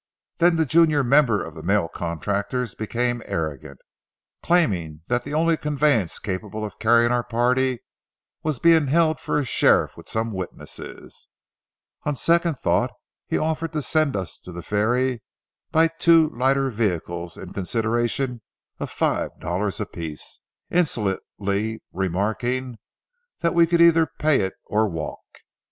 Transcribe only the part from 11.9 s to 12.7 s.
On second